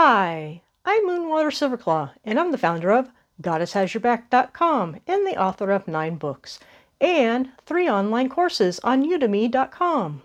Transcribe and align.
Hi, 0.00 0.62
I'm 0.84 1.08
Moonwater 1.08 1.50
Silverclaw, 1.50 2.12
and 2.24 2.38
I'm 2.38 2.52
the 2.52 2.56
founder 2.56 2.92
of 2.92 3.10
GoddessHasYourBack.com 3.42 5.00
and 5.08 5.26
the 5.26 5.36
author 5.36 5.72
of 5.72 5.88
nine 5.88 6.14
books 6.14 6.60
and 7.00 7.50
three 7.66 7.90
online 7.90 8.28
courses 8.28 8.78
on 8.84 9.04
Udemy.com. 9.04 10.22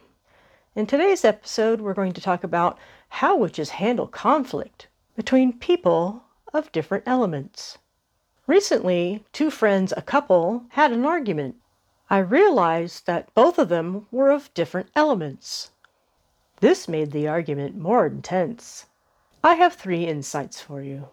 In 0.75 0.86
today's 0.86 1.25
episode, 1.25 1.81
we're 1.81 1.96
going 1.96 2.13
to 2.13 2.21
talk 2.21 2.44
about 2.44 2.78
how 3.09 3.36
witches 3.36 3.71
handle 3.71 4.05
conflict 4.05 4.89
between 5.15 5.58
people 5.58 6.21
of 6.53 6.71
different 6.71 7.05
elements. 7.08 7.79
Recently, 8.46 9.26
two 9.31 9.49
friends, 9.49 9.92
a 9.97 10.03
couple, 10.03 10.65
had 10.69 10.92
an 10.92 11.03
argument. 11.03 11.55
I 12.12 12.19
realized 12.19 13.08
that 13.08 13.33
both 13.33 13.58
of 13.58 13.69
them 13.69 14.05
were 14.12 14.29
of 14.29 14.53
different 14.53 14.92
elements. 14.96 15.71
This 16.59 16.88
made 16.88 17.12
the 17.12 17.27
argument 17.27 17.76
more 17.76 18.05
intense. 18.05 18.85
I 19.45 19.55
have 19.55 19.73
three 19.73 20.05
insights 20.05 20.62
for 20.62 20.81
you. 20.81 21.09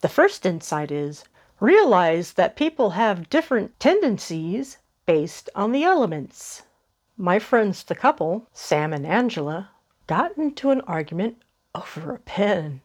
The 0.00 0.08
first 0.08 0.44
insight 0.44 0.90
is 0.90 1.22
realize 1.60 2.32
that 2.32 2.56
people 2.56 2.90
have 2.90 3.30
different 3.30 3.78
tendencies 3.78 4.78
based 5.06 5.48
on 5.54 5.70
the 5.70 5.84
elements. 5.84 6.62
My 7.16 7.38
friends, 7.38 7.84
the 7.84 7.94
couple, 7.94 8.48
Sam 8.52 8.92
and 8.92 9.06
Angela, 9.06 9.70
got 10.08 10.36
into 10.36 10.70
an 10.70 10.80
argument 10.80 11.40
over 11.76 12.12
a 12.12 12.18
pen. 12.18 12.80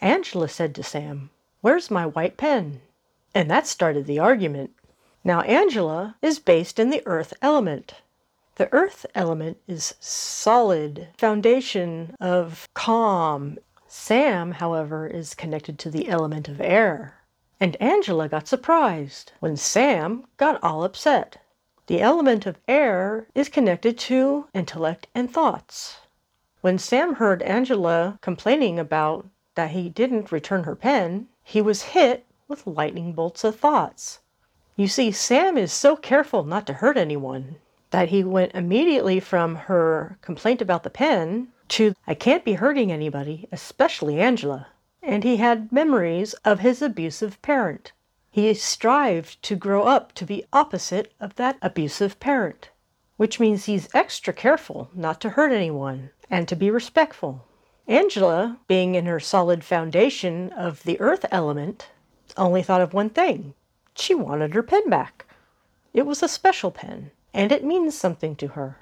Angela 0.00 0.48
said 0.48 0.74
to 0.74 0.82
Sam, 0.82 1.30
Where's 1.60 1.88
my 1.88 2.04
white 2.04 2.36
pen? 2.36 2.80
And 3.32 3.48
that 3.48 3.68
started 3.68 4.06
the 4.06 4.18
argument. 4.18 4.72
Now, 5.22 5.42
Angela 5.42 6.16
is 6.20 6.40
based 6.40 6.80
in 6.80 6.90
the 6.90 7.02
earth 7.06 7.32
element. 7.40 7.94
The 8.56 8.68
earth 8.72 9.06
element 9.14 9.58
is 9.68 9.94
solid, 10.00 11.10
foundation 11.16 12.16
of 12.18 12.68
calm, 12.74 13.58
Sam, 13.90 14.52
however, 14.52 15.06
is 15.06 15.34
connected 15.34 15.78
to 15.78 15.90
the 15.90 16.10
element 16.10 16.46
of 16.46 16.60
air. 16.60 17.14
And 17.58 17.74
Angela 17.80 18.28
got 18.28 18.46
surprised 18.46 19.32
when 19.40 19.56
Sam 19.56 20.26
got 20.36 20.62
all 20.62 20.84
upset. 20.84 21.38
The 21.86 22.02
element 22.02 22.44
of 22.44 22.58
air 22.68 23.28
is 23.34 23.48
connected 23.48 23.96
to 24.00 24.46
intellect 24.52 25.06
and 25.14 25.32
thoughts. 25.32 26.00
When 26.60 26.76
Sam 26.76 27.14
heard 27.14 27.40
Angela 27.40 28.18
complaining 28.20 28.78
about 28.78 29.26
that 29.54 29.70
he 29.70 29.88
didn't 29.88 30.32
return 30.32 30.64
her 30.64 30.76
pen, 30.76 31.28
he 31.42 31.62
was 31.62 31.96
hit 31.96 32.26
with 32.46 32.66
lightning 32.66 33.14
bolts 33.14 33.42
of 33.42 33.58
thoughts. 33.58 34.20
You 34.76 34.86
see, 34.86 35.10
Sam 35.10 35.56
is 35.56 35.72
so 35.72 35.96
careful 35.96 36.44
not 36.44 36.66
to 36.66 36.74
hurt 36.74 36.98
anyone 36.98 37.56
that 37.88 38.10
he 38.10 38.22
went 38.22 38.54
immediately 38.54 39.18
from 39.18 39.56
her 39.56 40.18
complaint 40.20 40.60
about 40.60 40.82
the 40.82 40.90
pen 40.90 41.48
to 41.70 41.94
I 42.06 42.14
can't 42.14 42.44
be 42.44 42.54
hurting 42.54 42.90
anybody, 42.90 43.48
especially 43.52 44.20
Angela. 44.20 44.68
And 45.02 45.24
he 45.24 45.36
had 45.36 45.72
memories 45.72 46.34
of 46.44 46.60
his 46.60 46.82
abusive 46.82 47.40
parent. 47.42 47.92
He 48.30 48.52
strived 48.54 49.42
to 49.44 49.56
grow 49.56 49.84
up 49.84 50.12
to 50.14 50.24
be 50.24 50.44
opposite 50.52 51.12
of 51.18 51.36
that 51.36 51.58
abusive 51.62 52.20
parent, 52.20 52.70
which 53.16 53.40
means 53.40 53.64
he's 53.64 53.88
extra 53.94 54.32
careful 54.32 54.90
not 54.94 55.20
to 55.22 55.30
hurt 55.30 55.52
anyone 55.52 56.10
and 56.30 56.46
to 56.48 56.56
be 56.56 56.70
respectful. 56.70 57.44
Angela, 57.86 58.58
being 58.66 58.94
in 58.94 59.06
her 59.06 59.18
solid 59.18 59.64
foundation 59.64 60.52
of 60.52 60.82
the 60.82 61.00
earth 61.00 61.24
element, 61.30 61.88
only 62.36 62.62
thought 62.62 62.82
of 62.82 62.92
one 62.92 63.10
thing. 63.10 63.54
She 63.94 64.14
wanted 64.14 64.54
her 64.54 64.62
pen 64.62 64.88
back. 64.90 65.24
It 65.94 66.06
was 66.06 66.22
a 66.22 66.28
special 66.28 66.70
pen, 66.70 67.10
and 67.32 67.50
it 67.50 67.64
means 67.64 67.96
something 67.96 68.36
to 68.36 68.48
her. 68.48 68.78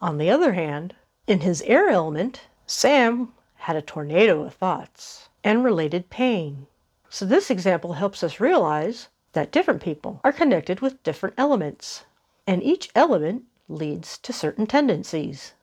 On 0.00 0.18
the 0.18 0.30
other 0.30 0.52
hand, 0.52 0.94
in 1.26 1.40
his 1.40 1.62
air 1.62 1.88
element, 1.88 2.42
Sam 2.66 3.32
had 3.54 3.76
a 3.76 3.82
tornado 3.82 4.44
of 4.44 4.54
thoughts 4.54 5.28
and 5.42 5.64
related 5.64 6.10
pain. 6.10 6.66
So 7.08 7.24
this 7.24 7.50
example 7.50 7.94
helps 7.94 8.22
us 8.22 8.40
realize 8.40 9.08
that 9.32 9.50
different 9.50 9.82
people 9.82 10.20
are 10.22 10.32
connected 10.32 10.80
with 10.80 11.02
different 11.02 11.34
elements, 11.38 12.04
and 12.46 12.62
each 12.62 12.90
element 12.94 13.44
leads 13.68 14.18
to 14.18 14.32
certain 14.32 14.66
tendencies. 14.66 15.54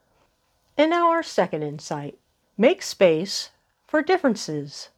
And 0.78 0.90
now 0.90 1.10
our 1.12 1.22
second 1.24 1.62
insight 1.62 2.18
make 2.58 2.82
space 2.82 3.52
for 3.86 4.02
differences. 4.02 4.90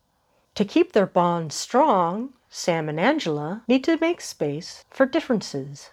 To 0.55 0.63
keep 0.63 0.93
their 0.93 1.07
bond 1.07 1.51
strong, 1.51 2.33
Sam 2.47 2.87
and 2.87 2.99
Angela 2.99 3.63
need 3.67 3.83
to 3.83 3.97
make 3.99 4.21
space 4.21 4.85
for 4.89 5.05
differences. 5.05 5.89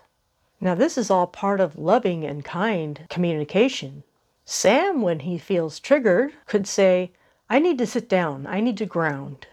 Now, 0.61 0.75
this 0.75 0.99
is 0.99 1.11
all 1.11 1.27
part 1.27 1.59
of 1.59 1.79
loving 1.79 2.25
and 2.25 2.45
kind 2.45 3.07
communication. 3.09 4.05
Sam, 4.53 5.01
when 5.01 5.21
he 5.21 5.39
feels 5.39 5.79
triggered, 5.79 6.33
could 6.47 6.67
say, 6.67 7.13
I 7.49 7.61
need 7.61 7.79
to 7.79 7.87
sit 7.87 8.09
down, 8.09 8.49
I 8.49 8.59
need 8.59 8.79
to 8.79 8.85
ground, 8.85 9.47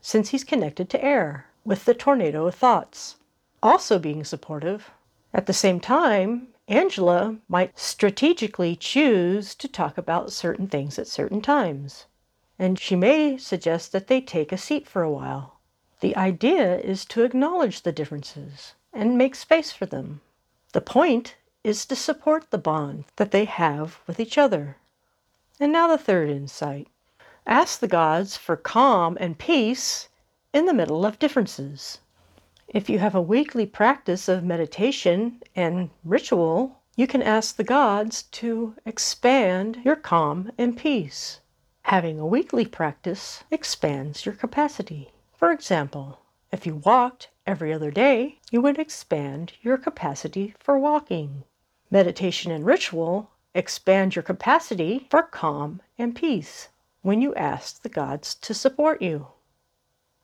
since 0.00 0.30
he's 0.30 0.42
connected 0.42 0.90
to 0.90 1.04
air 1.04 1.46
with 1.64 1.84
the 1.84 1.94
tornado 1.94 2.48
of 2.48 2.56
thoughts. 2.56 3.14
Also 3.62 4.00
being 4.00 4.24
supportive. 4.24 4.90
At 5.32 5.46
the 5.46 5.52
same 5.52 5.78
time, 5.78 6.48
Angela 6.66 7.36
might 7.48 7.78
strategically 7.78 8.74
choose 8.74 9.54
to 9.54 9.68
talk 9.68 9.96
about 9.96 10.32
certain 10.32 10.66
things 10.66 10.98
at 10.98 11.06
certain 11.06 11.40
times. 11.40 12.06
And 12.58 12.76
she 12.76 12.96
may 12.96 13.38
suggest 13.38 13.92
that 13.92 14.08
they 14.08 14.20
take 14.20 14.50
a 14.50 14.58
seat 14.58 14.88
for 14.88 15.02
a 15.02 15.12
while. 15.12 15.60
The 16.00 16.16
idea 16.16 16.76
is 16.80 17.04
to 17.04 17.22
acknowledge 17.22 17.82
the 17.82 17.92
differences 17.92 18.74
and 18.92 19.16
make 19.16 19.36
space 19.36 19.70
for 19.70 19.86
them. 19.86 20.22
The 20.72 20.80
point 20.80 21.36
is 21.62 21.84
to 21.86 21.94
support 21.94 22.50
the 22.50 22.58
bond 22.58 23.04
that 23.16 23.32
they 23.32 23.44
have 23.44 24.00
with 24.06 24.18
each 24.18 24.38
other. 24.38 24.76
And 25.58 25.70
now 25.70 25.88
the 25.88 25.98
third 25.98 26.30
insight 26.30 26.88
ask 27.46 27.80
the 27.80 27.88
gods 27.88 28.36
for 28.36 28.56
calm 28.56 29.18
and 29.20 29.38
peace 29.38 30.08
in 30.54 30.66
the 30.66 30.72
middle 30.74 31.04
of 31.04 31.18
differences. 31.18 31.98
If 32.66 32.88
you 32.88 32.98
have 32.98 33.14
a 33.14 33.20
weekly 33.20 33.66
practice 33.66 34.28
of 34.28 34.42
meditation 34.42 35.42
and 35.54 35.90
ritual, 36.04 36.80
you 36.96 37.06
can 37.06 37.22
ask 37.22 37.56
the 37.56 37.64
gods 37.64 38.22
to 38.24 38.74
expand 38.86 39.80
your 39.84 39.96
calm 39.96 40.52
and 40.56 40.76
peace. 40.76 41.40
Having 41.82 42.20
a 42.20 42.26
weekly 42.26 42.64
practice 42.64 43.42
expands 43.50 44.24
your 44.24 44.34
capacity. 44.34 45.12
For 45.32 45.50
example, 45.50 46.20
if 46.52 46.66
you 46.66 46.76
walked 46.76 47.28
every 47.46 47.72
other 47.72 47.90
day, 47.90 48.38
you 48.50 48.60
would 48.60 48.78
expand 48.78 49.52
your 49.62 49.76
capacity 49.76 50.54
for 50.58 50.78
walking. 50.78 51.44
Meditation 51.90 52.52
and 52.52 52.64
ritual 52.64 53.30
expand 53.52 54.14
your 54.14 54.22
capacity 54.22 55.08
for 55.10 55.22
calm 55.22 55.82
and 55.98 56.14
peace 56.14 56.68
when 57.02 57.20
you 57.20 57.34
ask 57.34 57.82
the 57.82 57.88
gods 57.88 58.34
to 58.36 58.54
support 58.54 59.02
you. 59.02 59.26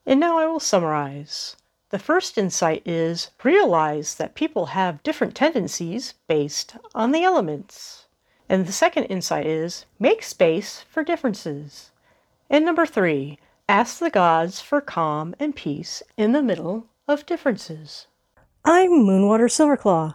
And 0.04 0.21
now 0.21 0.38
I 0.38 0.47
will 0.47 0.60
summarize. 0.60 1.56
The 1.91 1.99
first 1.99 2.38
insight 2.38 2.87
is 2.87 3.31
realize 3.43 4.15
that 4.15 4.37
people 4.37 4.66
have 4.66 5.03
different 5.03 5.34
tendencies 5.34 6.15
based 6.28 6.77
on 6.94 7.10
the 7.10 7.25
elements. 7.25 8.06
And 8.48 8.66
the 8.66 8.72
second 8.72 9.04
insight 9.04 9.47
is 9.47 9.87
make 9.98 10.22
space 10.22 10.84
for 10.88 11.03
differences. 11.03 11.91
And 12.48 12.65
number 12.65 12.87
three, 12.87 13.41
ask 13.69 13.98
the 13.98 14.10
gods 14.10 14.60
for 14.60 14.81
calm 14.81 15.34
and 15.41 15.56
peace 15.56 16.00
in 16.16 16.31
the 16.31 16.43
middle 16.43 16.87
of 17.09 17.27
differences. 17.27 18.06
I'm 18.65 18.91
Moonwater 18.91 19.48
Silverclaw, 19.50 20.15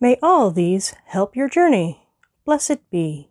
May 0.00 0.16
all 0.22 0.52
these 0.52 0.94
help 1.06 1.34
your 1.34 1.48
journey. 1.48 2.06
Blessed 2.44 2.88
be. 2.88 3.30